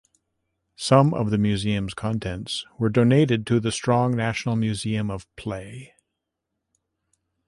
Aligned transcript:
Some 0.77 1.13
of 1.13 1.29
the 1.29 1.37
museum's 1.37 1.93
contents 1.93 2.65
were 2.79 2.89
donated 2.89 3.45
to 3.45 3.59
The 3.59 3.71
Strong 3.71 4.15
National 4.15 4.55
Museum 4.55 5.11
of 5.11 5.27
Play. 5.35 5.93